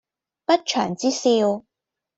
[0.47, 1.63] 不祥之兆